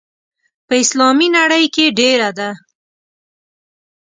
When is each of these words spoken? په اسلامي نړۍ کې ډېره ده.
په 0.67 0.73
اسلامي 0.83 1.27
نړۍ 1.37 1.65
کې 1.75 1.85
ډېره 1.99 2.29
ده. 2.37 2.49